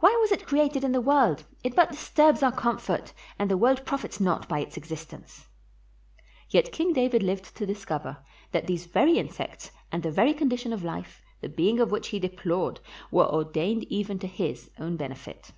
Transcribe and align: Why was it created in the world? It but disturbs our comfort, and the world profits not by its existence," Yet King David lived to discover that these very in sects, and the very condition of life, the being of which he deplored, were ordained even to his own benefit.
Why 0.00 0.10
was 0.20 0.30
it 0.30 0.46
created 0.46 0.84
in 0.84 0.92
the 0.92 1.00
world? 1.00 1.46
It 1.62 1.74
but 1.74 1.90
disturbs 1.90 2.42
our 2.42 2.52
comfort, 2.52 3.14
and 3.38 3.50
the 3.50 3.56
world 3.56 3.86
profits 3.86 4.20
not 4.20 4.46
by 4.46 4.58
its 4.60 4.76
existence," 4.76 5.46
Yet 6.50 6.70
King 6.70 6.92
David 6.92 7.22
lived 7.22 7.56
to 7.56 7.64
discover 7.64 8.18
that 8.52 8.66
these 8.66 8.84
very 8.84 9.16
in 9.16 9.30
sects, 9.30 9.70
and 9.90 10.02
the 10.02 10.10
very 10.10 10.34
condition 10.34 10.74
of 10.74 10.84
life, 10.84 11.22
the 11.40 11.48
being 11.48 11.80
of 11.80 11.90
which 11.90 12.08
he 12.08 12.18
deplored, 12.18 12.78
were 13.10 13.24
ordained 13.24 13.84
even 13.84 14.18
to 14.18 14.26
his 14.26 14.70
own 14.78 14.98
benefit. 14.98 15.52